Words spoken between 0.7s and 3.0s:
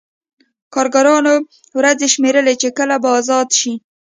کارګرانو ورځې شمېرلې چې کله